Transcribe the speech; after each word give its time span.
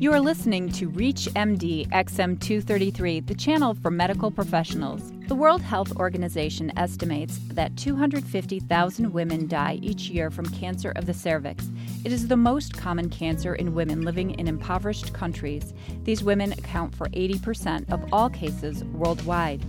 You 0.00 0.12
are 0.12 0.20
listening 0.20 0.70
to 0.72 0.90
ReachMD 0.90 1.88
XM233, 1.90 3.26
the 3.28 3.34
channel 3.34 3.74
for 3.74 3.92
medical 3.92 4.28
professionals. 4.28 5.12
The 5.28 5.36
World 5.36 5.62
Health 5.62 5.94
Organization 5.96 6.72
estimates 6.76 7.38
that 7.52 7.76
250,000 7.76 9.12
women 9.12 9.46
die 9.46 9.78
each 9.82 10.10
year 10.10 10.32
from 10.32 10.46
cancer 10.46 10.90
of 10.96 11.06
the 11.06 11.14
cervix. 11.14 11.70
It 12.04 12.10
is 12.10 12.26
the 12.26 12.36
most 12.36 12.76
common 12.76 13.08
cancer 13.08 13.54
in 13.54 13.72
women 13.72 14.02
living 14.02 14.32
in 14.32 14.48
impoverished 14.48 15.14
countries. 15.14 15.72
These 16.02 16.24
women 16.24 16.52
account 16.52 16.92
for 16.94 17.08
80% 17.10 17.90
of 17.92 18.04
all 18.12 18.28
cases 18.28 18.82
worldwide. 18.84 19.64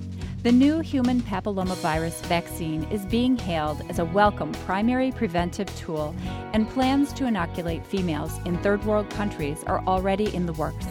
The 0.45 0.51
new 0.51 0.79
human 0.79 1.21
papillomavirus 1.21 2.23
vaccine 2.27 2.83
is 2.91 3.03
being 3.07 3.35
hailed 3.35 3.81
as 3.89 3.97
a 3.97 4.05
welcome 4.05 4.51
primary 4.51 5.11
preventive 5.11 5.75
tool, 5.75 6.15
and 6.53 6.69
plans 6.69 7.11
to 7.13 7.25
inoculate 7.25 7.83
females 7.83 8.37
in 8.45 8.59
third 8.59 8.85
world 8.85 9.09
countries 9.09 9.63
are 9.63 9.83
already 9.87 10.35
in 10.35 10.45
the 10.45 10.53
works. 10.53 10.85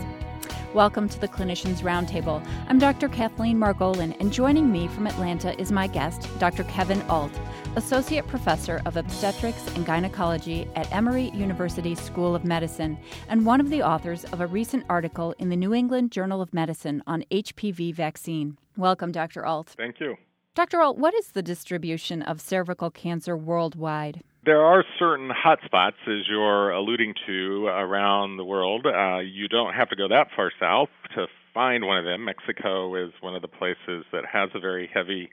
Welcome 0.75 1.09
to 1.09 1.21
the 1.21 1.29
Clinicians 1.29 1.83
Roundtable. 1.83 2.45
I'm 2.69 2.81
Dr. 2.81 3.09
Kathleen 3.09 3.57
Margolin, 3.57 4.19
and 4.19 4.33
joining 4.33 4.73
me 4.73 4.89
from 4.89 5.07
Atlanta 5.07 5.57
is 5.61 5.71
my 5.71 5.87
guest, 5.87 6.29
Dr. 6.41 6.65
Kevin 6.65 7.01
Ault, 7.03 7.31
Associate 7.77 8.27
Professor 8.27 8.83
of 8.87 8.97
Obstetrics 8.97 9.65
and 9.77 9.87
Gynecology 9.87 10.67
at 10.75 10.93
Emory 10.93 11.31
University 11.31 11.95
School 11.95 12.35
of 12.35 12.45
Medicine, 12.45 12.99
and 13.29 13.47
one 13.47 13.61
of 13.61 13.71
the 13.71 13.85
authors 13.85 14.25
of 14.25 14.41
a 14.41 14.49
recent 14.49 14.85
article 14.89 15.33
in 15.39 15.49
the 15.49 15.57
New 15.57 15.73
England 15.73 16.11
Journal 16.11 16.43
of 16.43 16.53
Medicine 16.53 17.05
on 17.07 17.25
HPV 17.31 17.95
vaccine. 17.95 18.59
Welcome, 18.77 19.13
Dr. 19.13 19.47
Ault. 19.47 19.75
Thank 19.77 20.01
you. 20.01 20.17
Dr. 20.55 20.81
Ault, 20.81 20.99
what 20.99 21.15
is 21.15 21.29
the 21.29 21.43
distribution 21.43 22.23
of 22.23 22.41
cervical 22.41 22.91
cancer 22.91 23.37
worldwide? 23.37 24.23
There 24.45 24.61
are 24.61 24.85
certain 24.99 25.31
hotspots, 25.31 26.01
as 26.07 26.29
you're 26.29 26.71
alluding 26.71 27.15
to, 27.27 27.67
around 27.67 28.37
the 28.37 28.45
world. 28.45 28.87
Uh, 28.87 29.19
you 29.19 29.49
don't 29.49 29.75
have 29.75 29.89
to 29.91 29.97
go 29.97 30.07
that 30.09 30.29
far 30.37 30.53
south 30.61 30.91
to 31.15 31.27
find 31.55 31.87
one 31.87 31.99
of 31.99 32.05
them. 32.05 32.25
Mexico 32.25 32.95
is 32.95 33.13
one 33.21 33.35
of 33.35 33.43
the 33.43 33.49
places 33.49 34.05
that 34.13 34.25
has 34.31 34.51
a 34.55 34.61
very 34.61 34.91
heavy 34.93 35.31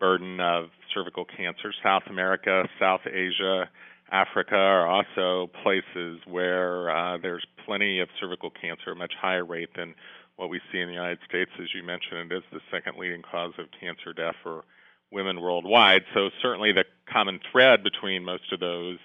burden 0.00 0.40
of 0.40 0.66
cervical 0.94 1.24
cancer. 1.24 1.72
South 1.82 2.04
America, 2.08 2.64
South 2.80 3.02
Asia, 3.06 3.68
Africa 4.10 4.54
are 4.54 4.86
also 4.86 5.50
places 5.62 6.20
where 6.26 6.90
uh, 6.90 7.18
there's 7.20 7.44
plenty 7.64 8.00
of 8.00 8.08
cervical 8.20 8.50
cancer, 8.50 8.92
a 8.92 8.96
much 8.96 9.12
higher 9.20 9.44
rate 9.44 9.70
than 9.76 9.94
what 10.36 10.50
we 10.50 10.60
see 10.70 10.80
in 10.80 10.88
the 10.88 10.94
United 10.94 11.18
States, 11.28 11.50
as 11.60 11.68
you 11.74 11.82
mentioned, 11.82 12.30
it 12.30 12.36
is 12.36 12.42
the 12.52 12.60
second 12.70 12.98
leading 12.98 13.22
cause 13.22 13.52
of 13.58 13.66
cancer 13.80 14.12
death 14.12 14.34
for 14.42 14.64
women 15.10 15.40
worldwide. 15.40 16.02
So 16.14 16.30
certainly 16.42 16.72
the 16.72 16.84
common 17.10 17.40
thread 17.50 17.82
between 17.82 18.24
most 18.24 18.52
of 18.52 18.60
those 18.60 18.98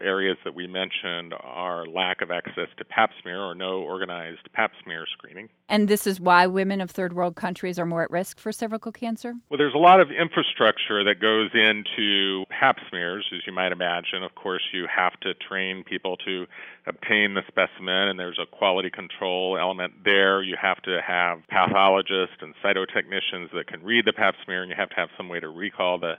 areas 0.00 0.36
that 0.44 0.54
we 0.54 0.66
mentioned 0.66 1.34
are 1.40 1.86
lack 1.86 2.20
of 2.22 2.30
access 2.30 2.68
to 2.76 2.84
pap 2.84 3.10
smear 3.22 3.40
or 3.40 3.54
no 3.54 3.80
organized 3.80 4.48
pap 4.52 4.72
smear 4.82 5.06
screening. 5.12 5.48
And 5.68 5.88
this 5.88 6.06
is 6.06 6.20
why 6.20 6.46
women 6.46 6.80
of 6.80 6.90
third 6.90 7.12
world 7.12 7.36
countries 7.36 7.78
are 7.78 7.86
more 7.86 8.02
at 8.02 8.10
risk 8.10 8.38
for 8.38 8.52
cervical 8.52 8.92
cancer? 8.92 9.34
Well, 9.50 9.58
there's 9.58 9.74
a 9.74 9.78
lot 9.78 10.00
of 10.00 10.08
infrastructure 10.10 11.04
that 11.04 11.20
goes 11.20 11.50
into 11.54 12.44
pap 12.48 12.76
smears, 12.88 13.26
as 13.34 13.40
you 13.46 13.52
might 13.52 13.72
imagine. 13.72 14.22
Of 14.22 14.34
course, 14.34 14.62
you 14.72 14.86
have 14.94 15.18
to 15.20 15.34
train 15.34 15.84
people 15.84 16.16
to 16.18 16.46
obtain 16.86 17.34
the 17.34 17.42
specimen, 17.48 18.08
and 18.08 18.18
there's 18.18 18.38
a 18.40 18.46
quality 18.46 18.90
control 18.90 19.58
element 19.58 19.92
there. 20.04 20.42
You 20.42 20.56
have 20.60 20.80
to 20.82 21.00
have 21.06 21.40
pathologists 21.48 22.36
and 22.40 22.54
cytotechnicians 22.64 23.52
that 23.54 23.66
can 23.66 23.82
read 23.82 24.06
the 24.06 24.12
pap 24.12 24.34
smear, 24.44 24.62
and 24.62 24.70
you 24.70 24.76
have 24.76 24.90
to 24.90 24.96
have 24.96 25.10
some 25.16 25.28
way 25.28 25.40
to 25.40 25.48
recall 25.48 25.98
the 25.98 26.14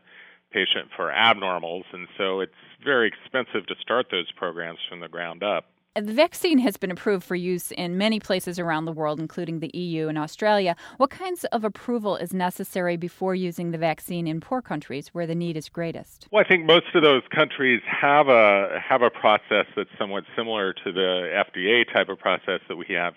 patient 0.51 0.89
for 0.95 1.11
abnormals, 1.11 1.83
and 1.93 2.07
so 2.17 2.39
it's 2.39 2.53
very 2.83 3.07
expensive 3.07 3.67
to 3.67 3.75
start 3.81 4.07
those 4.11 4.31
programs 4.31 4.79
from 4.89 4.99
the 4.99 5.07
ground 5.07 5.43
up. 5.43 5.65
The 5.95 6.13
vaccine 6.13 6.59
has 6.59 6.77
been 6.77 6.91
approved 6.91 7.25
for 7.25 7.35
use 7.35 7.71
in 7.71 7.97
many 7.97 8.19
places 8.19 8.59
around 8.59 8.85
the 8.85 8.91
world, 8.91 9.19
including 9.19 9.59
the 9.59 9.71
EU 9.73 10.07
and 10.07 10.17
Australia. 10.17 10.75
What 10.97 11.09
kinds 11.09 11.45
of 11.45 11.63
approval 11.63 12.15
is 12.15 12.31
necessary 12.31 12.95
before 12.95 13.33
using 13.33 13.71
the 13.71 13.77
vaccine 13.77 14.27
in 14.27 14.39
poor 14.39 14.61
countries 14.61 15.09
where 15.09 15.25
the 15.27 15.35
need 15.35 15.57
is 15.57 15.67
greatest? 15.67 16.27
Well, 16.31 16.43
I 16.45 16.47
think 16.47 16.65
most 16.65 16.85
of 16.93 17.01
those 17.01 17.23
countries 17.35 17.81
have 17.85 18.29
a 18.29 18.79
have 18.87 19.01
a 19.01 19.09
process 19.09 19.65
that's 19.75 19.89
somewhat 19.97 20.23
similar 20.37 20.73
to 20.73 20.91
the 20.91 21.43
FDA 21.51 21.91
type 21.91 22.07
of 22.07 22.19
process 22.19 22.61
that 22.69 22.77
we 22.77 22.85
have 22.89 23.15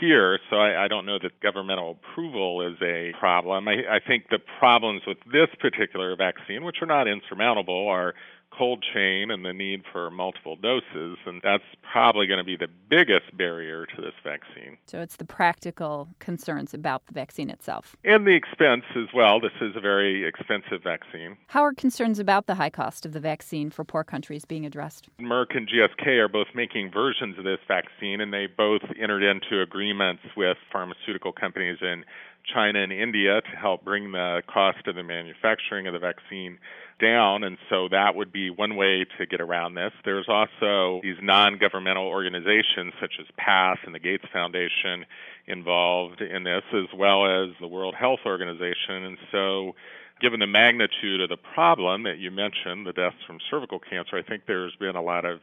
here, 0.00 0.38
so 0.50 0.56
I, 0.56 0.84
I 0.84 0.88
don't 0.88 1.06
know 1.06 1.18
that 1.22 1.40
governmental 1.40 1.98
approval 2.02 2.66
is 2.66 2.76
a 2.82 3.12
problem. 3.18 3.68
I, 3.68 3.96
I 3.96 3.98
think 4.04 4.28
the 4.30 4.38
problems 4.58 5.02
with 5.06 5.18
this 5.32 5.48
particular 5.60 6.14
vaccine, 6.16 6.64
which 6.64 6.76
are 6.82 6.86
not 6.86 7.08
insurmountable, 7.08 7.88
are 7.88 8.14
cold 8.56 8.84
chain 8.94 9.30
and 9.30 9.44
the 9.44 9.52
need 9.52 9.82
for 9.92 10.10
multiple 10.10 10.56
doses, 10.56 11.16
and 11.26 11.40
that's 11.42 11.64
probably 11.92 12.26
going 12.26 12.38
to 12.38 12.44
be 12.44 12.56
the 12.56 12.68
biggest 12.88 13.36
barrier 13.36 13.86
to 13.86 14.02
this 14.02 14.14
vaccine. 14.24 14.76
So 14.86 15.00
it's 15.00 15.16
the 15.16 15.24
practical 15.24 16.08
concerns 16.18 16.74
about 16.74 17.06
the 17.06 17.12
vaccine 17.12 17.50
itself. 17.50 17.96
And 18.04 18.26
the 18.26 18.34
expense 18.34 18.84
as 18.96 19.08
well. 19.14 19.40
This 19.40 19.52
is 19.60 19.76
a 19.76 19.80
very 19.80 20.26
expensive 20.26 20.82
vaccine. 20.82 21.36
How 21.48 21.64
are 21.64 21.72
concerns 21.72 22.18
about 22.18 22.46
the 22.46 22.56
high 22.56 22.70
cost 22.70 23.06
of 23.06 23.12
the 23.12 23.20
vaccine 23.20 23.70
for 23.70 23.84
poor 23.84 24.04
countries 24.04 24.44
being 24.44 24.66
addressed? 24.66 25.08
Merck 25.20 25.56
and 25.56 25.68
GSK 25.68 26.18
are 26.18 26.28
both 26.28 26.48
making 26.54 26.90
versions 26.90 27.38
of 27.38 27.44
this 27.44 27.60
vaccine, 27.68 28.20
and 28.20 28.32
they 28.32 28.46
both 28.46 28.82
entered 29.00 29.22
into 29.22 29.62
agreements 29.62 30.22
with 30.36 30.56
pharmaceutical 30.72 31.32
companies 31.32 31.78
in 31.80 32.04
China 32.52 32.82
and 32.82 32.92
India 32.92 33.40
to 33.40 33.56
help 33.56 33.84
bring 33.84 34.12
the 34.12 34.42
cost 34.46 34.86
of 34.86 34.94
the 34.94 35.02
manufacturing 35.02 35.86
of 35.86 35.92
the 35.92 35.98
vaccine 35.98 36.58
down. 37.00 37.44
And 37.44 37.58
so 37.70 37.88
that 37.90 38.14
would 38.14 38.32
be 38.32 38.50
one 38.50 38.76
way 38.76 39.06
to 39.18 39.26
get 39.26 39.40
around 39.40 39.74
this. 39.74 39.92
There's 40.04 40.28
also 40.28 41.00
these 41.02 41.18
non 41.22 41.58
governmental 41.58 42.06
organizations 42.06 42.92
such 43.00 43.14
as 43.20 43.26
PATH 43.36 43.78
and 43.84 43.94
the 43.94 43.98
Gates 44.00 44.24
Foundation 44.32 45.06
involved 45.46 46.20
in 46.20 46.44
this, 46.44 46.64
as 46.72 46.86
well 46.96 47.26
as 47.26 47.54
the 47.60 47.68
World 47.68 47.94
Health 47.94 48.20
Organization. 48.26 49.04
And 49.04 49.18
so 49.30 49.74
given 50.20 50.40
the 50.40 50.46
magnitude 50.46 51.20
of 51.20 51.28
the 51.28 51.36
problem 51.36 52.02
that 52.02 52.18
you 52.18 52.30
mentioned, 52.30 52.86
the 52.86 52.92
deaths 52.92 53.16
from 53.26 53.38
cervical 53.50 53.78
cancer, 53.78 54.16
I 54.16 54.22
think 54.22 54.42
there's 54.46 54.74
been 54.76 54.96
a 54.96 55.02
lot 55.02 55.24
of 55.24 55.40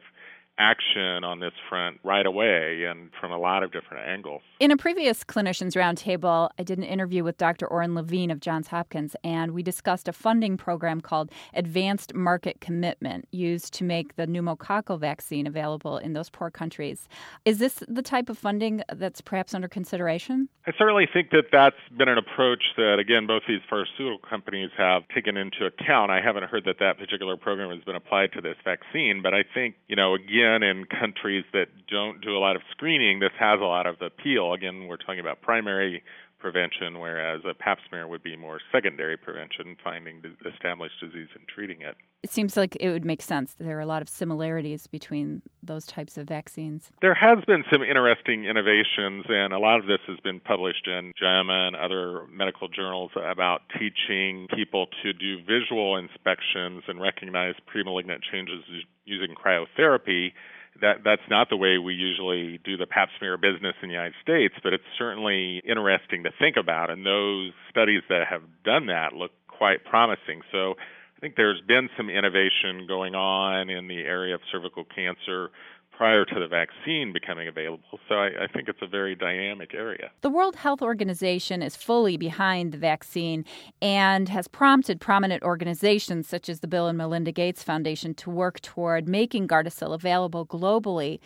action 0.58 1.24
on 1.24 1.40
this 1.40 1.52
front 1.68 1.98
right 2.02 2.26
away 2.26 2.84
and 2.88 3.10
from 3.20 3.30
a 3.30 3.38
lot 3.38 3.62
of 3.62 3.72
different 3.72 4.08
angles. 4.08 4.42
In 4.60 4.70
a 4.70 4.76
previous 4.76 5.24
Clinicians 5.24 5.76
Roundtable, 5.76 6.50
I 6.58 6.62
did 6.62 6.78
an 6.78 6.84
interview 6.84 7.24
with 7.24 7.36
Dr. 7.36 7.66
Orin 7.66 7.94
Levine 7.94 8.30
of 8.30 8.40
Johns 8.40 8.68
Hopkins, 8.68 9.14
and 9.22 9.52
we 9.52 9.62
discussed 9.62 10.08
a 10.08 10.12
funding 10.12 10.56
program 10.56 11.00
called 11.00 11.30
Advanced 11.54 12.14
Market 12.14 12.60
Commitment 12.60 13.28
used 13.32 13.74
to 13.74 13.84
make 13.84 14.16
the 14.16 14.26
pneumococcal 14.26 14.98
vaccine 14.98 15.46
available 15.46 15.98
in 15.98 16.12
those 16.12 16.30
poor 16.30 16.50
countries. 16.50 17.08
Is 17.44 17.58
this 17.58 17.82
the 17.86 18.02
type 18.02 18.28
of 18.28 18.38
funding 18.38 18.82
that's 18.94 19.20
perhaps 19.20 19.54
under 19.54 19.68
consideration? 19.68 20.48
I 20.68 20.72
certainly 20.76 21.06
think 21.06 21.30
that 21.30 21.44
that's 21.52 21.76
been 21.96 22.08
an 22.08 22.18
approach 22.18 22.74
that, 22.76 22.98
again, 22.98 23.28
both 23.28 23.44
these 23.46 23.60
pharmaceutical 23.70 24.18
companies 24.18 24.70
have 24.76 25.06
taken 25.14 25.36
into 25.36 25.64
account. 25.64 26.10
I 26.10 26.20
haven't 26.20 26.42
heard 26.42 26.64
that 26.64 26.80
that 26.80 26.98
particular 26.98 27.36
program 27.36 27.70
has 27.70 27.84
been 27.84 27.94
applied 27.94 28.32
to 28.32 28.40
this 28.40 28.56
vaccine, 28.64 29.22
but 29.22 29.32
I 29.32 29.44
think, 29.54 29.76
you 29.86 29.94
know, 29.94 30.14
again, 30.14 30.64
in 30.64 30.84
countries 30.84 31.44
that 31.52 31.68
don't 31.88 32.20
do 32.20 32.36
a 32.36 32.40
lot 32.40 32.56
of 32.56 32.62
screening, 32.72 33.20
this 33.20 33.30
has 33.38 33.60
a 33.60 33.64
lot 33.64 33.86
of 33.86 34.02
appeal. 34.02 34.54
Again, 34.54 34.88
we're 34.88 34.96
talking 34.96 35.20
about 35.20 35.40
primary 35.40 36.02
prevention, 36.38 36.98
whereas 36.98 37.42
a 37.48 37.54
pap 37.54 37.78
smear 37.88 38.06
would 38.06 38.22
be 38.22 38.36
more 38.36 38.60
secondary 38.72 39.16
prevention, 39.16 39.76
finding 39.82 40.22
the 40.22 40.48
established 40.48 41.00
disease 41.00 41.28
and 41.34 41.46
treating 41.48 41.80
it. 41.80 41.96
It 42.22 42.30
seems 42.30 42.56
like 42.56 42.76
it 42.80 42.90
would 42.90 43.04
make 43.04 43.22
sense. 43.22 43.54
There 43.58 43.76
are 43.76 43.80
a 43.80 43.86
lot 43.86 44.02
of 44.02 44.08
similarities 44.08 44.86
between 44.86 45.42
those 45.62 45.86
types 45.86 46.18
of 46.18 46.26
vaccines. 46.26 46.90
There 47.00 47.14
has 47.14 47.38
been 47.46 47.64
some 47.70 47.82
interesting 47.82 48.44
innovations, 48.44 49.24
and 49.28 49.52
a 49.52 49.58
lot 49.58 49.78
of 49.78 49.86
this 49.86 50.00
has 50.08 50.18
been 50.20 50.40
published 50.40 50.86
in 50.86 51.12
JAMA 51.20 51.68
and 51.68 51.76
other 51.76 52.26
medical 52.26 52.68
journals 52.68 53.12
about 53.16 53.62
teaching 53.78 54.48
people 54.54 54.86
to 55.02 55.12
do 55.12 55.38
visual 55.44 55.96
inspections 55.96 56.82
and 56.88 57.00
recognize 57.00 57.54
premalignant 57.72 58.20
changes 58.30 58.64
using 59.04 59.34
cryotherapy 59.34 60.32
that 60.80 61.04
that's 61.04 61.26
not 61.30 61.48
the 61.48 61.56
way 61.56 61.78
we 61.78 61.94
usually 61.94 62.58
do 62.64 62.76
the 62.76 62.86
pap 62.86 63.08
smear 63.18 63.36
business 63.36 63.74
in 63.82 63.88
the 63.88 63.94
United 63.94 64.14
States, 64.22 64.54
but 64.62 64.72
it's 64.72 64.84
certainly 64.98 65.62
interesting 65.64 66.24
to 66.24 66.30
think 66.38 66.56
about. 66.56 66.90
And 66.90 67.04
those 67.04 67.52
studies 67.70 68.02
that 68.08 68.26
have 68.28 68.42
done 68.64 68.86
that 68.86 69.12
look 69.12 69.32
quite 69.48 69.84
promising. 69.84 70.42
So 70.52 70.74
I 71.16 71.20
think 71.20 71.36
there's 71.36 71.62
been 71.66 71.88
some 71.96 72.10
innovation 72.10 72.86
going 72.86 73.14
on 73.14 73.70
in 73.70 73.88
the 73.88 74.00
area 74.00 74.34
of 74.34 74.42
cervical 74.52 74.84
cancer 74.84 75.50
prior 75.96 76.26
to 76.26 76.38
the 76.38 76.46
vaccine 76.46 77.12
becoming 77.12 77.48
available. 77.48 77.98
So 78.06 78.16
I, 78.16 78.44
I, 78.44 78.46
think 78.52 78.68
it's 78.68 78.82
a 78.82 78.86
very 78.86 79.14
dynamic 79.14 79.72
area. 79.72 80.10
The 80.20 80.28
World 80.28 80.56
Health 80.56 80.82
Organization 80.82 81.62
is 81.62 81.74
fully 81.74 82.18
behind 82.18 82.72
the 82.72 82.78
vaccine 82.78 83.46
and 83.80 84.28
has 84.28 84.46
prompted 84.46 85.00
prominent 85.00 85.42
organizations 85.42 86.28
such 86.28 86.50
as 86.50 86.60
the 86.60 86.68
Bill 86.68 86.86
and 86.86 86.98
Melinda 86.98 87.32
Gates 87.32 87.62
Foundation 87.62 88.12
to 88.14 88.30
work 88.30 88.60
toward 88.60 89.08
making 89.08 89.48
Gardasil 89.48 89.94
available 89.94 90.46
globally. 90.46 91.18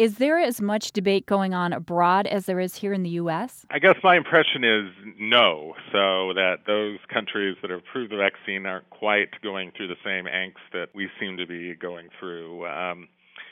Is 0.00 0.14
there 0.14 0.38
as 0.38 0.62
much 0.62 0.92
debate 0.92 1.26
going 1.26 1.52
on 1.52 1.74
abroad 1.74 2.26
as 2.26 2.46
there 2.46 2.58
is 2.58 2.74
here 2.74 2.94
in 2.94 3.02
the 3.02 3.10
U.S.? 3.20 3.66
I 3.70 3.78
guess 3.78 3.96
my 4.02 4.16
impression 4.16 4.64
is 4.64 4.86
no. 5.18 5.74
So 5.92 6.32
that 6.32 6.60
those 6.66 6.96
countries 7.12 7.58
that 7.60 7.70
have 7.70 7.80
approved 7.80 8.10
the 8.10 8.16
vaccine 8.16 8.64
aren't 8.64 8.88
quite 8.88 9.28
going 9.42 9.72
through 9.76 9.88
the 9.88 10.00
same 10.02 10.24
angst 10.24 10.72
that 10.72 10.86
we 10.94 11.10
seem 11.20 11.36
to 11.36 11.46
be 11.46 11.74
going 11.74 12.08
through. 12.18 12.66
Um, 12.66 13.08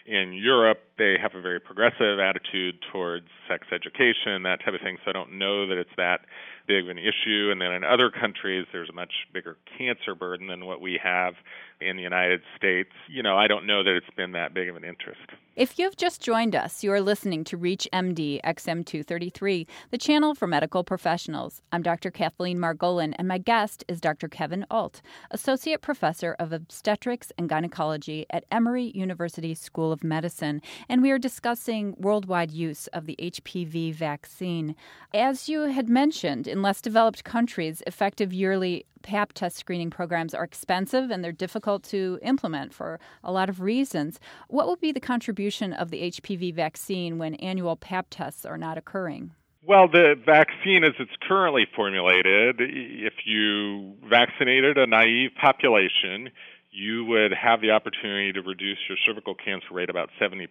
in 0.06 0.32
Europe, 0.32 0.80
they 0.98 1.16
have 1.20 1.34
a 1.34 1.40
very 1.40 1.60
progressive 1.60 2.18
attitude 2.18 2.76
towards 2.92 3.26
sex 3.48 3.66
education, 3.72 4.42
that 4.42 4.58
type 4.64 4.74
of 4.74 4.80
thing. 4.80 4.98
So 5.04 5.10
I 5.10 5.12
don't 5.12 5.38
know 5.38 5.66
that 5.68 5.78
it's 5.78 5.94
that 5.96 6.20
big 6.66 6.84
of 6.84 6.90
an 6.90 6.98
issue. 6.98 7.50
And 7.50 7.60
then 7.60 7.72
in 7.72 7.84
other 7.84 8.10
countries, 8.10 8.66
there's 8.72 8.90
a 8.90 8.92
much 8.92 9.12
bigger 9.32 9.56
cancer 9.78 10.14
burden 10.14 10.48
than 10.48 10.66
what 10.66 10.80
we 10.80 11.00
have 11.02 11.34
in 11.80 11.96
the 11.96 12.02
United 12.02 12.40
States. 12.56 12.90
You 13.08 13.22
know, 13.22 13.36
I 13.36 13.46
don't 13.46 13.66
know 13.66 13.82
that 13.82 13.96
it's 13.96 14.14
been 14.16 14.32
that 14.32 14.52
big 14.52 14.68
of 14.68 14.76
an 14.76 14.84
interest. 14.84 15.20
If 15.56 15.78
you've 15.78 15.96
just 15.96 16.20
joined 16.20 16.54
us, 16.54 16.84
you 16.84 16.92
are 16.92 17.00
listening 17.00 17.42
to 17.44 17.56
Reach 17.56 17.88
MD 17.92 18.40
XM233, 18.44 19.66
the 19.90 19.98
channel 19.98 20.34
for 20.34 20.46
medical 20.46 20.84
professionals. 20.84 21.62
I'm 21.72 21.82
Dr. 21.82 22.12
Kathleen 22.12 22.58
Margolin, 22.58 23.12
and 23.18 23.26
my 23.26 23.38
guest 23.38 23.84
is 23.88 24.00
Dr. 24.00 24.28
Kevin 24.28 24.64
Ault, 24.70 25.02
Associate 25.32 25.80
Professor 25.80 26.36
of 26.38 26.52
Obstetrics 26.52 27.32
and 27.36 27.48
Gynecology 27.48 28.24
at 28.30 28.44
Emory 28.52 28.92
University 28.94 29.52
School 29.52 29.90
of 29.90 30.04
Medicine, 30.04 30.62
and 30.88 31.02
we 31.02 31.10
are 31.10 31.18
discussing 31.18 31.94
worldwide 31.98 32.50
use 32.50 32.86
of 32.88 33.06
the 33.06 33.16
HPV 33.18 33.94
vaccine. 33.94 34.74
As 35.12 35.48
you 35.48 35.62
had 35.62 35.88
mentioned, 35.88 36.46
in 36.46 36.62
less 36.62 36.80
developed 36.80 37.24
countries, 37.24 37.82
effective 37.86 38.32
yearly 38.32 38.86
Pap 39.02 39.32
test 39.32 39.56
screening 39.56 39.90
programs 39.90 40.34
are 40.34 40.44
expensive 40.44 41.10
and 41.10 41.22
they're 41.22 41.32
difficult 41.32 41.82
to 41.84 42.18
implement 42.22 42.74
for 42.74 42.98
a 43.22 43.30
lot 43.30 43.48
of 43.48 43.60
reasons. 43.60 44.18
What 44.48 44.66
will 44.66 44.76
be 44.76 44.92
the 44.92 45.00
contribution 45.00 45.72
of 45.72 45.90
the 45.90 46.10
HPV 46.10 46.54
vaccine 46.54 47.18
when 47.18 47.34
annual 47.36 47.76
Pap 47.76 48.06
tests 48.10 48.44
are 48.44 48.58
not 48.58 48.76
occurring? 48.76 49.32
Well, 49.68 49.86
the 49.86 50.14
vaccine 50.24 50.82
as 50.82 50.94
it's 50.98 51.12
currently 51.28 51.66
formulated, 51.76 52.56
if 52.58 53.12
you 53.26 53.96
vaccinated 54.08 54.78
a 54.78 54.86
naive 54.86 55.32
population, 55.38 56.30
you 56.70 57.04
would 57.06 57.32
have 57.32 57.60
the 57.60 57.70
opportunity 57.70 58.32
to 58.32 58.42
reduce 58.42 58.78
your 58.88 58.98
cervical 59.06 59.34
cancer 59.34 59.72
rate 59.72 59.90
about 59.90 60.10
70%. 60.20 60.48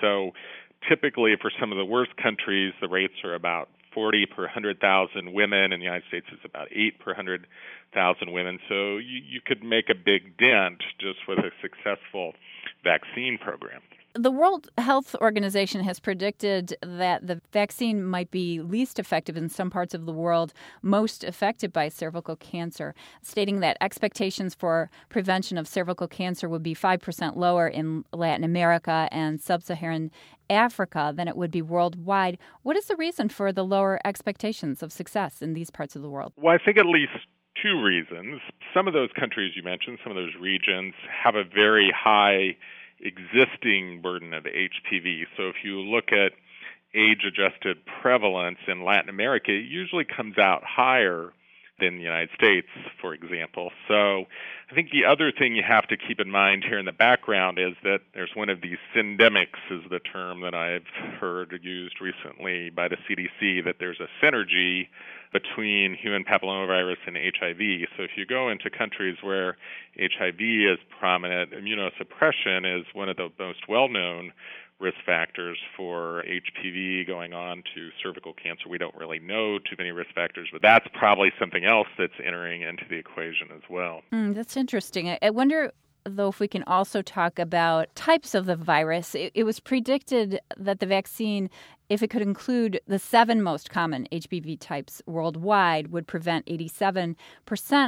So 0.00 0.30
typically 0.88 1.34
for 1.40 1.50
some 1.58 1.72
of 1.72 1.78
the 1.78 1.84
worst 1.84 2.12
countries, 2.16 2.72
the 2.80 2.88
rates 2.88 3.14
are 3.24 3.34
about 3.34 3.68
40 3.94 4.26
per 4.26 4.42
100,000 4.42 5.32
women. 5.32 5.72
In 5.72 5.80
the 5.80 5.84
United 5.84 6.04
States, 6.08 6.26
it's 6.32 6.44
about 6.44 6.68
8 6.70 7.00
per 7.00 7.10
100,000 7.12 8.32
women. 8.32 8.58
So 8.68 8.96
you, 8.98 9.20
you 9.26 9.40
could 9.44 9.62
make 9.62 9.90
a 9.90 9.94
big 9.94 10.36
dent 10.38 10.82
just 11.00 11.26
with 11.26 11.38
a 11.38 11.50
successful 11.60 12.34
vaccine 12.84 13.38
program. 13.42 13.82
The 14.14 14.30
World 14.32 14.68
Health 14.76 15.14
Organization 15.20 15.84
has 15.84 16.00
predicted 16.00 16.76
that 16.82 17.28
the 17.28 17.40
vaccine 17.52 18.02
might 18.02 18.32
be 18.32 18.60
least 18.60 18.98
effective 18.98 19.36
in 19.36 19.48
some 19.48 19.70
parts 19.70 19.94
of 19.94 20.04
the 20.04 20.12
world 20.12 20.52
most 20.82 21.22
affected 21.22 21.72
by 21.72 21.88
cervical 21.90 22.34
cancer, 22.34 22.92
stating 23.22 23.60
that 23.60 23.76
expectations 23.80 24.52
for 24.52 24.90
prevention 25.10 25.56
of 25.56 25.68
cervical 25.68 26.08
cancer 26.08 26.48
would 26.48 26.62
be 26.62 26.74
5% 26.74 27.36
lower 27.36 27.68
in 27.68 28.04
Latin 28.12 28.42
America 28.42 29.08
and 29.12 29.40
sub 29.40 29.62
Saharan 29.62 30.10
Africa 30.48 31.12
than 31.14 31.28
it 31.28 31.36
would 31.36 31.52
be 31.52 31.62
worldwide. 31.62 32.36
What 32.62 32.76
is 32.76 32.86
the 32.86 32.96
reason 32.96 33.28
for 33.28 33.52
the 33.52 33.64
lower 33.64 34.00
expectations 34.04 34.82
of 34.82 34.90
success 34.90 35.40
in 35.40 35.52
these 35.52 35.70
parts 35.70 35.94
of 35.94 36.02
the 36.02 36.10
world? 36.10 36.32
Well, 36.36 36.52
I 36.52 36.58
think 36.58 36.78
at 36.78 36.86
least 36.86 37.12
two 37.62 37.80
reasons. 37.80 38.40
Some 38.74 38.88
of 38.88 38.92
those 38.92 39.10
countries 39.16 39.52
you 39.54 39.62
mentioned, 39.62 39.98
some 40.02 40.10
of 40.10 40.16
those 40.16 40.34
regions, 40.40 40.94
have 41.22 41.36
a 41.36 41.44
very 41.44 41.92
high 41.96 42.56
existing 43.02 44.00
burden 44.02 44.34
of 44.34 44.44
HPV. 44.44 45.24
So 45.36 45.48
if 45.48 45.56
you 45.64 45.80
look 45.80 46.12
at 46.12 46.32
age 46.94 47.24
adjusted 47.26 47.78
prevalence 48.02 48.58
in 48.66 48.84
Latin 48.84 49.08
America, 49.08 49.52
it 49.52 49.64
usually 49.64 50.04
comes 50.04 50.38
out 50.38 50.62
higher 50.64 51.32
than 51.80 51.96
the 51.96 52.02
United 52.02 52.30
States, 52.34 52.68
for 53.00 53.14
example. 53.14 53.70
So 53.88 54.24
I 54.70 54.74
think 54.74 54.90
the 54.90 55.04
other 55.04 55.32
thing 55.32 55.54
you 55.54 55.62
have 55.66 55.86
to 55.88 55.96
keep 55.96 56.20
in 56.20 56.30
mind 56.30 56.64
here 56.64 56.78
in 56.78 56.86
the 56.86 56.92
background 56.92 57.58
is 57.58 57.74
that 57.82 58.00
there's 58.14 58.30
one 58.34 58.48
of 58.48 58.60
these 58.60 58.78
syndemics, 58.94 59.58
is 59.70 59.82
the 59.90 60.00
term 60.00 60.42
that 60.42 60.54
I've 60.54 60.86
heard 61.18 61.58
used 61.62 62.00
recently 62.00 62.70
by 62.70 62.88
the 62.88 62.96
CDC, 63.08 63.64
that 63.64 63.76
there's 63.78 64.00
a 64.00 64.08
synergy 64.24 64.88
between 65.32 65.94
human 65.94 66.24
papillomavirus 66.24 66.96
and 67.06 67.16
HIV. 67.16 67.88
So 67.96 68.02
if 68.02 68.10
you 68.16 68.26
go 68.26 68.50
into 68.50 68.68
countries 68.68 69.16
where 69.22 69.56
HIV 69.98 70.40
is 70.40 70.78
prominent, 70.98 71.52
immunosuppression 71.52 72.80
is 72.80 72.86
one 72.92 73.08
of 73.08 73.16
the 73.16 73.28
most 73.38 73.68
well 73.68 73.88
known 73.88 74.32
risk 74.80 74.96
factors 75.04 75.58
for 75.76 76.24
HPV 76.26 77.06
going 77.06 77.32
on 77.32 77.62
to 77.74 77.90
cervical 78.02 78.32
cancer. 78.32 78.68
We 78.68 78.78
don't 78.78 78.94
really 78.94 79.18
know 79.18 79.58
too 79.58 79.76
many 79.78 79.92
risk 79.92 80.14
factors, 80.14 80.48
but 80.52 80.62
that's 80.62 80.86
probably 80.94 81.32
something 81.38 81.64
else 81.64 81.88
that's 81.98 82.14
entering 82.24 82.62
into 82.62 82.84
the 82.88 82.96
equation 82.96 83.48
as 83.54 83.62
well. 83.68 84.02
Mm, 84.12 84.34
that's 84.34 84.56
interesting. 84.56 85.16
I 85.20 85.30
wonder 85.30 85.72
though, 86.04 86.28
if 86.28 86.40
we 86.40 86.48
can 86.48 86.62
also 86.64 87.02
talk 87.02 87.38
about 87.38 87.94
types 87.94 88.34
of 88.34 88.46
the 88.46 88.56
virus, 88.56 89.14
it, 89.14 89.32
it, 89.34 89.44
was 89.44 89.60
predicted 89.60 90.40
that 90.56 90.80
the 90.80 90.86
vaccine 90.86 91.50
if 91.90 92.04
it 92.04 92.08
could 92.08 92.22
include 92.22 92.80
the 92.86 93.00
seven 93.00 93.42
most 93.42 93.68
common 93.68 94.06
HPV 94.12 94.60
types 94.60 95.02
worldwide, 95.06 95.88
would 95.88 96.06
prevent 96.06 96.46
87% 96.46 97.16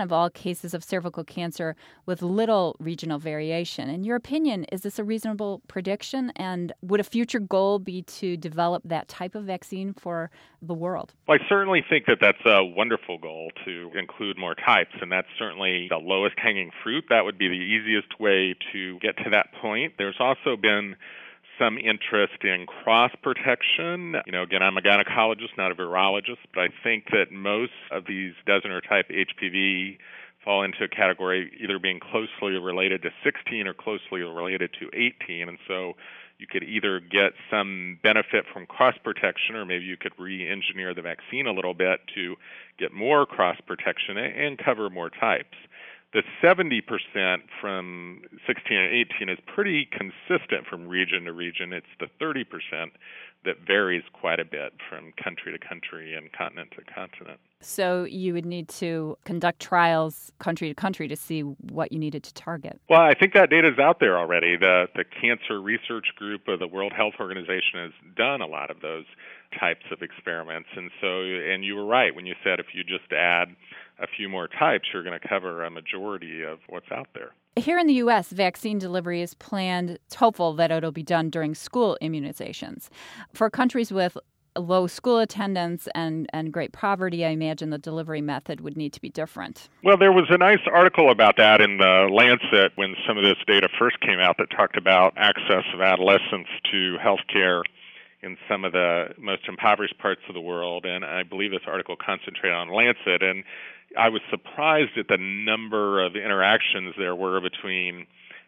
of 0.03 0.13
all 0.13 0.29
cases 0.29 0.75
of 0.75 0.83
cervical 0.83 1.23
cancer 1.23 1.77
with 2.05 2.21
little 2.21 2.75
regional 2.81 3.21
variation. 3.21 3.89
In 3.89 4.03
your 4.03 4.17
opinion, 4.17 4.65
is 4.73 4.81
this 4.81 4.99
a 4.99 5.05
reasonable 5.05 5.63
prediction? 5.69 6.33
And 6.35 6.73
would 6.83 6.99
a 6.99 7.05
future 7.05 7.39
goal 7.39 7.79
be 7.79 8.03
to 8.03 8.37
develop 8.37 8.83
that 8.87 9.07
type 9.07 9.37
of 9.37 9.45
vaccine 9.45 9.95
for 9.95 10.33
the 10.61 10.75
world? 10.75 11.15
Well, 11.29 11.39
I 11.41 11.49
certainly 11.49 11.85
think 11.89 12.07
that 12.07 12.19
that's 12.21 12.45
a 12.45 12.65
wonderful 12.65 13.19
goal 13.19 13.53
to 13.65 13.93
include 13.97 14.37
more 14.37 14.57
types, 14.57 14.97
and 15.01 15.13
that's 15.13 15.29
certainly 15.39 15.87
the 15.89 15.99
lowest 15.99 16.35
hanging 16.39 16.73
fruit. 16.83 17.05
That 17.09 17.25
would 17.25 17.39
be 17.39 17.47
the 17.47 17.55
easiest 17.55 18.19
way 18.19 18.57
to 18.73 18.99
get 18.99 19.17
to 19.19 19.31
that 19.31 19.53
point. 19.61 19.93
There's 19.97 20.19
also 20.19 20.57
been 20.57 20.97
some 21.59 21.79
interest 21.79 22.43
in 22.43 22.67
cross 22.67 23.13
protection. 23.23 24.17
You 24.27 24.33
know, 24.33 24.43
again, 24.43 24.63
I'm 24.63 24.77
a 24.77 24.81
gynecologist, 24.81 25.57
not 25.57 25.71
a 25.73 25.75
virologist, 25.75 26.39
but 26.55 26.63
I 26.63 26.69
think 26.83 27.07
that 27.11 27.27
most 27.31 27.73
of 27.91 28.05
these 28.07 28.33
dozen 28.47 28.71
or 28.71 28.81
type 28.81 29.09
HPV 29.09 29.99
fall 30.45 30.63
into 30.63 30.85
a 30.85 30.89
category 30.89 31.53
either 31.63 31.79
being 31.79 32.01
closely 32.01 32.59
related 32.59 33.03
to 33.03 33.11
16 33.23 33.67
or 33.67 33.75
closely 33.75 34.23
related 34.23 34.71
to 34.81 34.89
18. 34.93 35.49
And 35.49 35.59
so 35.69 35.95
you 36.39 36.47
could 36.51 36.65
either 36.65 36.99
get 36.99 37.33
some 37.51 37.99
benefit 38.03 38.45
from 38.53 38.67
cross 38.67 38.97
protection 39.05 39.55
or 39.55 39.65
maybe 39.65 39.85
you 39.85 39.97
could 39.97 40.13
re 40.19 40.49
engineer 40.49 40.95
the 40.95 41.03
vaccine 41.03 41.47
a 41.47 41.53
little 41.53 41.75
bit 41.75 42.01
to 42.17 42.35
get 42.79 42.93
more 42.93 43.25
cross 43.27 43.57
protection 43.67 44.17
and 44.17 44.59
cover 44.59 44.91
more 44.91 45.11
types 45.11 45.57
the 46.13 46.23
70% 46.43 46.83
from 47.61 48.23
16 48.47 48.77
and 48.77 48.95
18 49.19 49.29
is 49.31 49.39
pretty 49.47 49.89
consistent 49.91 50.67
from 50.69 50.89
region 50.89 51.25
to 51.25 51.33
region. 51.33 51.73
It's 51.73 51.87
the 52.01 52.09
30% 52.23 52.45
that 53.45 53.57
varies 53.67 54.03
quite 54.13 54.39
a 54.39 54.45
bit 54.45 54.73
from 54.89 55.13
country 55.23 55.53
to 55.53 55.59
country 55.59 56.15
and 56.15 56.31
continent 56.33 56.71
to 56.77 56.95
continent. 56.95 57.41
So 57.61 58.05
you 58.05 58.35
would 58.35 58.47
need 58.47 58.69
to 58.69 59.17
conduct 59.25 59.61
trials 59.61 60.31
country 60.39 60.69
to 60.69 60.75
country 60.75 61.09
to 61.09 61.17
see 61.17 61.41
what 61.41 61.93
you 61.93 61.99
needed 61.99 62.23
to 62.25 62.35
target. 62.35 62.81
Well, 62.89 63.01
I 63.01 63.15
think 63.15 63.35
that 63.35 63.51
data 63.51 63.69
is 63.69 63.79
out 63.79 63.99
there 64.01 64.19
already. 64.19 64.57
The 64.57 64.87
the 64.95 65.05
Cancer 65.05 65.61
Research 65.61 66.07
Group 66.17 66.49
of 66.49 66.59
the 66.59 66.67
World 66.67 66.93
Health 66.93 67.15
Organization 67.21 67.79
has 67.79 67.93
done 68.17 68.43
a 68.43 68.47
lot 68.47 68.71
of 68.71 68.81
those 68.81 69.07
types 69.59 69.85
of 69.91 70.03
experiments. 70.03 70.69
And 70.77 70.91
so 71.01 71.23
and 71.23 71.65
you 71.65 71.77
were 71.77 71.87
right 71.87 72.15
when 72.15 72.27
you 72.27 72.35
said 72.45 72.61
if 72.61 72.67
you 72.75 72.83
just 72.85 73.13
add 73.13 73.49
a 74.03 74.07
few 74.17 74.29
more 74.29 74.49
types, 74.49 74.89
you're 74.93 75.03
going 75.03 75.19
to 75.19 75.29
cover 75.29 75.65
a 75.65 75.71
majority 75.71 76.43
of 76.43 76.59
what's 76.69 76.91
out 76.91 77.09
there. 77.15 77.33
Here 77.57 77.79
in 77.79 77.87
the 77.87 77.95
U.S., 77.95 78.31
vaccine 78.31 78.79
delivery 78.79 79.21
is 79.21 79.35
planned. 79.35 79.91
It's 79.91 80.15
hopeful 80.15 80.55
that 80.55 80.71
it'll 80.71 80.91
be 80.91 81.03
done 81.03 81.31
during 81.31 81.55
school 81.55 81.99
immunizations. 82.03 82.89
For 83.35 83.51
countries 83.51 83.93
with 83.93 84.17
low 84.57 84.87
school 84.87 85.19
attendance 85.19 85.89
and, 85.95 86.27
and 86.33 86.53
great 86.53 86.73
poverty, 86.73 87.25
I 87.25 87.31
imagine 87.31 87.71
the 87.71 87.79
delivery 87.79 88.21
method 88.21 88.61
would 88.61 88.77
need 88.77 88.93
to 88.95 89.01
be 89.01 89.11
different. 89.11 89.69
Well, 89.85 89.97
there 89.97 90.13
was 90.13 90.27
a 90.31 90.39
nice 90.39 90.61
article 90.73 91.11
about 91.11 91.37
that 91.37 91.61
in 91.61 91.79
the 91.79 92.09
Lancet 92.11 92.73
when 92.77 92.95
some 93.07 93.19
of 93.19 93.25
this 93.25 93.39
data 93.47 93.69
first 93.79 94.01
came 94.01 94.19
out 94.19 94.37
that 94.39 94.51
talked 94.51 94.77
about 94.77 95.15
access 95.17 95.65
of 95.75 95.81
adolescents 95.81 96.51
to 96.71 96.97
health 97.03 97.21
care 97.33 97.63
in 98.23 98.37
some 98.49 98.65
of 98.65 98.73
the 98.73 99.15
most 99.19 99.43
impoverished 99.49 99.99
parts 99.99 100.21
of 100.29 100.35
the 100.35 100.41
world. 100.41 100.85
And 100.87 101.05
I 101.05 101.23
believe 101.23 101.51
this 101.51 101.67
article 101.67 101.97
concentrated 101.97 102.53
on 102.53 102.73
Lancet. 102.73 103.23
And 103.23 103.45
I 103.99 104.09
was 104.09 104.23
surprised 104.31 104.97
at 104.97 105.09
the 105.09 105.19
number 105.19 106.05
of 106.05 106.15
interactions 106.15 106.95
there 106.97 107.17
were 107.17 107.41
between 107.41 108.07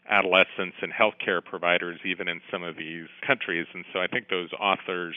adolescents 0.09 0.77
and 0.83 0.93
healthcare 0.93 1.45
providers, 1.45 1.99
even 2.05 2.29
in 2.29 2.41
some 2.51 2.63
of 2.63 2.77
these 2.77 3.09
countries. 3.27 3.67
And 3.75 3.85
so 3.93 4.01
I 4.01 4.07
think 4.07 4.29
those 4.29 4.53
authors 4.53 5.17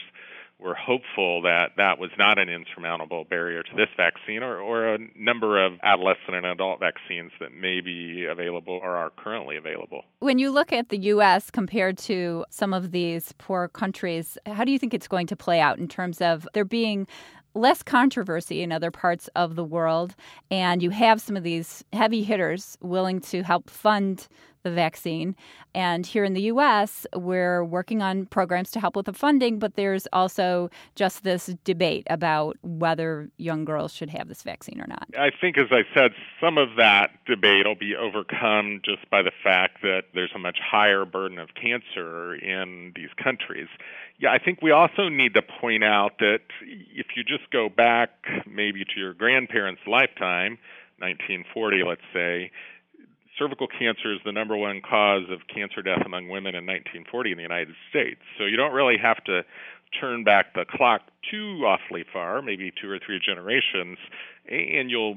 were 0.60 0.74
hopeful 0.74 1.42
that 1.42 1.70
that 1.76 1.98
was 1.98 2.10
not 2.18 2.38
an 2.38 2.48
insurmountable 2.48 3.24
barrier 3.24 3.62
to 3.62 3.76
this 3.76 3.88
vaccine 3.96 4.42
or, 4.42 4.58
or 4.58 4.94
a 4.94 4.98
number 5.16 5.64
of 5.64 5.74
adolescent 5.82 6.34
and 6.34 6.44
adult 6.46 6.80
vaccines 6.80 7.30
that 7.38 7.52
may 7.52 7.80
be 7.80 8.26
available 8.28 8.80
or 8.82 8.96
are 8.96 9.10
currently 9.10 9.56
available. 9.56 10.02
When 10.18 10.38
you 10.38 10.50
look 10.50 10.72
at 10.72 10.88
the 10.88 10.98
U.S. 10.98 11.50
compared 11.50 11.96
to 11.98 12.44
some 12.50 12.74
of 12.74 12.90
these 12.90 13.32
poor 13.38 13.68
countries, 13.68 14.36
how 14.46 14.64
do 14.64 14.72
you 14.72 14.78
think 14.78 14.94
it's 14.94 15.08
going 15.08 15.28
to 15.28 15.36
play 15.36 15.60
out 15.60 15.78
in 15.78 15.86
terms 15.86 16.20
of 16.20 16.48
there 16.54 16.64
being 16.64 17.06
less 17.54 17.82
controversy 17.82 18.62
in 18.62 18.72
other 18.72 18.90
parts 18.90 19.28
of 19.34 19.56
the 19.56 19.64
world, 19.64 20.14
and 20.50 20.82
you 20.82 20.90
have 20.90 21.20
some 21.20 21.36
of 21.36 21.42
these 21.42 21.84
heavy 21.92 22.22
hitters 22.22 22.76
willing 22.80 23.20
to 23.20 23.42
help 23.42 23.70
fund 23.70 24.28
the 24.62 24.70
vaccine. 24.70 25.36
And 25.74 26.06
here 26.06 26.24
in 26.24 26.34
the 26.34 26.42
U.S., 26.42 27.06
we're 27.14 27.64
working 27.64 28.02
on 28.02 28.26
programs 28.26 28.70
to 28.72 28.80
help 28.80 28.96
with 28.96 29.06
the 29.06 29.12
funding, 29.12 29.58
but 29.58 29.76
there's 29.76 30.06
also 30.12 30.70
just 30.94 31.24
this 31.24 31.54
debate 31.64 32.06
about 32.10 32.56
whether 32.62 33.30
young 33.36 33.64
girls 33.64 33.92
should 33.92 34.10
have 34.10 34.28
this 34.28 34.42
vaccine 34.42 34.80
or 34.80 34.86
not. 34.86 35.08
I 35.18 35.30
think, 35.30 35.58
as 35.58 35.68
I 35.70 35.82
said, 35.94 36.12
some 36.40 36.58
of 36.58 36.70
that 36.76 37.10
debate 37.26 37.66
will 37.66 37.74
be 37.74 37.94
overcome 37.94 38.80
just 38.84 39.08
by 39.10 39.22
the 39.22 39.32
fact 39.42 39.82
that 39.82 40.04
there's 40.14 40.32
a 40.34 40.38
much 40.38 40.58
higher 40.58 41.04
burden 41.04 41.38
of 41.38 41.50
cancer 41.54 42.34
in 42.34 42.92
these 42.96 43.10
countries. 43.22 43.68
Yeah, 44.18 44.32
I 44.32 44.38
think 44.38 44.62
we 44.62 44.72
also 44.72 45.08
need 45.08 45.34
to 45.34 45.42
point 45.42 45.84
out 45.84 46.18
that 46.18 46.40
if 46.66 47.06
you 47.16 47.22
just 47.22 47.50
go 47.50 47.68
back 47.68 48.10
maybe 48.46 48.84
to 48.84 49.00
your 49.00 49.14
grandparents' 49.14 49.82
lifetime, 49.86 50.58
1940, 50.98 51.84
let's 51.84 52.00
say, 52.12 52.50
cervical 53.38 53.66
cancer 53.66 54.12
is 54.12 54.20
the 54.24 54.32
number 54.32 54.56
one 54.56 54.80
cause 54.80 55.24
of 55.30 55.40
cancer 55.52 55.82
death 55.82 56.02
among 56.04 56.28
women 56.28 56.54
in 56.54 56.66
1940 56.66 57.32
in 57.32 57.36
the 57.36 57.42
United 57.42 57.74
States. 57.90 58.20
So 58.36 58.44
you 58.44 58.56
don't 58.56 58.72
really 58.72 58.96
have 59.00 59.22
to 59.24 59.42
turn 60.00 60.24
back 60.24 60.54
the 60.54 60.64
clock 60.68 61.02
too 61.30 61.64
awfully 61.64 62.04
far, 62.12 62.42
maybe 62.42 62.72
two 62.80 62.90
or 62.90 62.98
three 62.98 63.20
generations, 63.24 63.98
and 64.48 64.90
you'll 64.90 65.16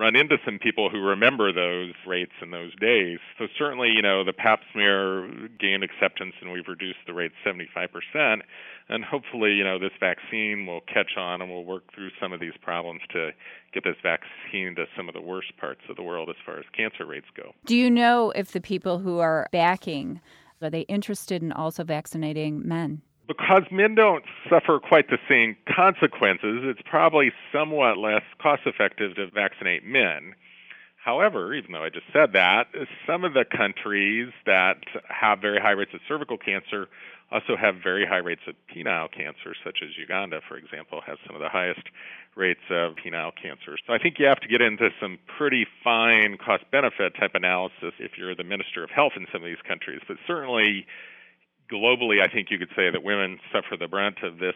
run 0.00 0.16
into 0.16 0.38
some 0.46 0.58
people 0.58 0.88
who 0.88 0.98
remember 0.98 1.52
those 1.52 1.92
rates 2.06 2.32
in 2.40 2.50
those 2.50 2.74
days. 2.76 3.18
So 3.38 3.46
certainly, 3.58 3.90
you 3.90 4.00
know, 4.00 4.24
the 4.24 4.32
pap 4.32 4.60
smear 4.72 5.28
gained 5.60 5.84
acceptance 5.84 6.32
and 6.40 6.50
we've 6.50 6.66
reduced 6.66 7.00
the 7.06 7.12
rate 7.12 7.32
75%. 7.46 8.40
And 8.88 9.04
hopefully, 9.04 9.52
you 9.52 9.62
know, 9.62 9.78
this 9.78 9.92
vaccine 10.00 10.64
will 10.66 10.80
catch 10.80 11.18
on 11.18 11.42
and 11.42 11.50
we'll 11.50 11.66
work 11.66 11.94
through 11.94 12.08
some 12.18 12.32
of 12.32 12.40
these 12.40 12.54
problems 12.62 13.02
to 13.12 13.30
get 13.74 13.84
this 13.84 13.96
vaccine 14.02 14.74
to 14.76 14.86
some 14.96 15.06
of 15.06 15.14
the 15.14 15.20
worst 15.20 15.54
parts 15.58 15.82
of 15.90 15.96
the 15.96 16.02
world 16.02 16.30
as 16.30 16.36
far 16.46 16.58
as 16.58 16.64
cancer 16.74 17.04
rates 17.04 17.28
go. 17.36 17.52
Do 17.66 17.76
you 17.76 17.90
know 17.90 18.30
if 18.30 18.52
the 18.52 18.60
people 18.60 18.98
who 18.98 19.18
are 19.18 19.48
backing 19.52 20.20
are 20.62 20.70
they 20.70 20.80
interested 20.82 21.42
in 21.42 21.52
also 21.52 21.84
vaccinating 21.84 22.66
men? 22.66 23.02
Because 23.30 23.62
men 23.70 23.94
don't 23.94 24.24
suffer 24.48 24.80
quite 24.80 25.08
the 25.08 25.18
same 25.28 25.56
consequences, 25.72 26.62
it's 26.64 26.82
probably 26.84 27.30
somewhat 27.52 27.96
less 27.96 28.22
cost 28.42 28.62
effective 28.66 29.14
to 29.14 29.30
vaccinate 29.30 29.84
men. 29.84 30.34
However, 30.96 31.54
even 31.54 31.70
though 31.70 31.84
I 31.84 31.90
just 31.90 32.06
said 32.12 32.32
that, 32.32 32.66
some 33.06 33.24
of 33.24 33.32
the 33.32 33.44
countries 33.44 34.32
that 34.46 34.78
have 35.08 35.38
very 35.38 35.60
high 35.60 35.70
rates 35.70 35.92
of 35.94 36.00
cervical 36.08 36.38
cancer 36.38 36.88
also 37.30 37.56
have 37.56 37.76
very 37.76 38.04
high 38.04 38.18
rates 38.18 38.40
of 38.48 38.56
penile 38.66 39.08
cancer, 39.12 39.54
such 39.64 39.78
as 39.84 39.90
Uganda, 39.96 40.40
for 40.48 40.56
example, 40.56 41.00
has 41.06 41.16
some 41.24 41.36
of 41.36 41.40
the 41.40 41.48
highest 41.48 41.86
rates 42.34 42.66
of 42.68 42.96
penile 42.96 43.30
cancer. 43.40 43.78
So 43.86 43.92
I 43.92 43.98
think 43.98 44.18
you 44.18 44.26
have 44.26 44.40
to 44.40 44.48
get 44.48 44.60
into 44.60 44.90
some 45.00 45.20
pretty 45.38 45.68
fine 45.84 46.36
cost 46.36 46.64
benefit 46.72 47.14
type 47.14 47.34
analysis 47.34 47.94
if 48.00 48.18
you're 48.18 48.34
the 48.34 48.42
Minister 48.42 48.82
of 48.82 48.90
Health 48.90 49.12
in 49.14 49.26
some 49.32 49.42
of 49.42 49.46
these 49.46 49.62
countries. 49.66 50.00
But 50.08 50.16
certainly, 50.26 50.84
globally, 51.70 52.22
I 52.22 52.32
think 52.32 52.50
you 52.50 52.58
could 52.58 52.70
say 52.76 52.90
that 52.90 53.02
women 53.02 53.38
suffer 53.52 53.76
the 53.78 53.88
brunt 53.88 54.22
of 54.22 54.38
this 54.38 54.54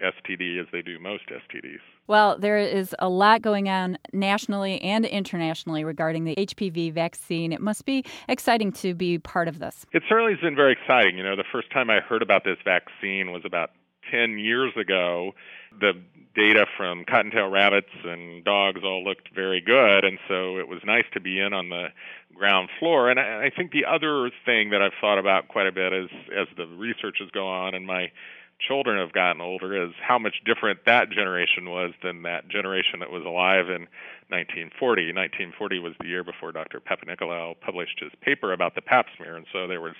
STD 0.00 0.60
as 0.60 0.66
they 0.72 0.82
do 0.82 0.98
most 0.98 1.24
STDs. 1.28 1.80
Well, 2.06 2.38
there 2.38 2.58
is 2.58 2.94
a 2.98 3.08
lot 3.08 3.42
going 3.42 3.68
on 3.68 3.98
nationally 4.12 4.80
and 4.82 5.04
internationally 5.04 5.84
regarding 5.84 6.24
the 6.24 6.34
HPV 6.36 6.92
vaccine. 6.92 7.52
It 7.52 7.60
must 7.60 7.84
be 7.84 8.04
exciting 8.28 8.72
to 8.72 8.94
be 8.94 9.18
part 9.18 9.48
of 9.48 9.58
this. 9.58 9.86
It 9.92 10.02
certainly 10.08 10.32
has 10.32 10.40
been 10.40 10.54
very 10.54 10.72
exciting. 10.72 11.16
You 11.16 11.24
know, 11.24 11.34
the 11.34 11.44
first 11.50 11.70
time 11.72 11.90
I 11.90 12.00
heard 12.00 12.22
about 12.22 12.44
this 12.44 12.58
vaccine 12.64 13.32
was 13.32 13.42
about 13.44 13.70
10 14.10 14.38
years 14.38 14.72
ago. 14.76 15.32
The 15.78 15.92
data 16.34 16.66
from 16.76 17.04
cottontail 17.04 17.48
rabbits 17.48 17.90
and 18.04 18.44
dogs 18.44 18.80
all 18.84 19.02
looked 19.02 19.34
very 19.34 19.60
good, 19.60 20.04
and 20.04 20.18
so 20.28 20.58
it 20.58 20.68
was 20.68 20.80
nice 20.84 21.04
to 21.14 21.20
be 21.20 21.40
in 21.40 21.52
on 21.52 21.70
the 21.70 21.88
ground 22.34 22.68
floor. 22.78 23.10
And 23.10 23.18
I, 23.18 23.46
I 23.46 23.50
think 23.50 23.72
the 23.72 23.86
other 23.86 24.30
thing 24.44 24.70
that 24.70 24.82
I've 24.82 24.92
thought 25.00 25.18
about 25.18 25.48
quite 25.48 25.66
a 25.66 25.72
bit 25.72 25.92
is 25.92 26.10
as 26.36 26.46
the 26.56 26.66
research 26.66 27.16
has 27.20 27.30
gone 27.30 27.68
on 27.68 27.74
and 27.74 27.86
my 27.86 28.10
children 28.58 28.98
have 28.98 29.12
gotten 29.12 29.40
older 29.40 29.84
is 29.84 29.92
how 30.00 30.18
much 30.18 30.36
different 30.44 30.80
that 30.86 31.10
generation 31.10 31.68
was 31.68 31.92
than 32.02 32.22
that 32.22 32.48
generation 32.48 33.00
that 33.00 33.10
was 33.10 33.24
alive 33.24 33.68
in 33.68 33.86
1940. 34.28 35.12
1940 35.12 35.78
was 35.78 35.92
the 36.00 36.06
year 36.06 36.24
before 36.24 36.52
Dr. 36.52 36.80
Papanicolaou 36.80 37.54
published 37.60 38.00
his 38.00 38.12
paper 38.22 38.52
about 38.52 38.74
the 38.74 38.82
pap 38.82 39.06
smear, 39.16 39.36
and 39.36 39.46
so 39.52 39.66
there 39.66 39.80
was 39.80 39.94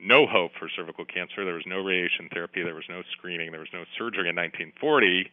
no 0.00 0.26
hope 0.26 0.52
for 0.58 0.68
cervical 0.68 1.04
cancer. 1.04 1.44
There 1.44 1.54
was 1.54 1.66
no 1.66 1.80
radiation 1.82 2.28
therapy. 2.32 2.62
There 2.62 2.74
was 2.74 2.88
no 2.88 3.02
screening. 3.12 3.50
There 3.50 3.60
was 3.60 3.72
no 3.72 3.84
surgery 3.96 4.28
in 4.28 4.36
1940. 4.36 5.30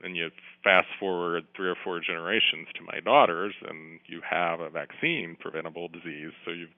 Then 0.00 0.14
you 0.14 0.30
fast 0.62 0.88
forward 1.00 1.44
three 1.56 1.68
or 1.68 1.76
four 1.82 2.00
generations 2.00 2.68
to 2.74 2.82
my 2.82 3.00
daughters, 3.00 3.54
and 3.66 4.00
you 4.06 4.20
have 4.28 4.60
a 4.60 4.68
vaccine 4.68 5.36
preventable 5.40 5.88
disease. 5.88 6.32
So 6.44 6.50
you've 6.50 6.74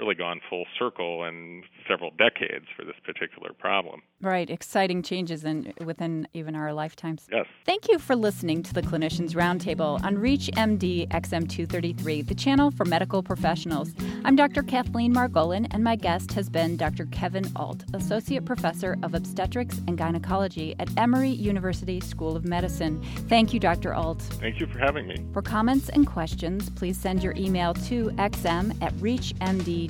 really 0.00 0.14
gone 0.14 0.40
full 0.48 0.64
circle 0.78 1.24
in 1.24 1.62
several 1.88 2.10
decades 2.12 2.66
for 2.76 2.84
this 2.84 2.94
particular 3.04 3.52
problem. 3.58 4.02
Right, 4.22 4.48
exciting 4.50 5.02
changes 5.02 5.44
in 5.44 5.72
within 5.84 6.26
even 6.34 6.56
our 6.56 6.72
lifetimes. 6.72 7.26
Yes. 7.30 7.46
Thank 7.64 7.88
you 7.88 7.98
for 7.98 8.16
listening 8.16 8.62
to 8.64 8.74
the 8.74 8.82
Clinicians 8.82 9.34
Roundtable 9.34 10.02
on 10.04 10.16
ReachMD 10.16 11.08
XM233, 11.08 12.26
the 12.26 12.34
channel 12.34 12.70
for 12.70 12.84
medical 12.84 13.22
professionals. 13.22 13.92
I'm 14.24 14.36
Dr. 14.36 14.62
Kathleen 14.62 15.14
Margolin, 15.14 15.66
and 15.70 15.84
my 15.84 15.96
guest 15.96 16.32
has 16.32 16.48
been 16.48 16.76
Dr. 16.76 17.06
Kevin 17.06 17.50
Ault, 17.56 17.84
Associate 17.94 18.44
Professor 18.44 18.96
of 19.02 19.14
Obstetrics 19.14 19.80
and 19.86 19.96
Gynecology 19.96 20.74
at 20.78 20.88
Emory 20.96 21.30
University 21.30 22.00
School 22.00 22.36
of 22.36 22.44
Medicine. 22.44 23.02
Thank 23.28 23.52
you, 23.52 23.60
Dr. 23.60 23.94
Ault. 23.94 24.20
Thank 24.20 24.60
you 24.60 24.66
for 24.66 24.78
having 24.78 25.06
me. 25.06 25.16
For 25.32 25.42
comments 25.42 25.88
and 25.90 26.06
questions, 26.06 26.70
please 26.70 26.98
send 26.98 27.22
your 27.22 27.34
email 27.36 27.74
to 27.74 28.10
xm 28.10 28.76
at 28.82 28.92
reachmd.com. 28.94 29.89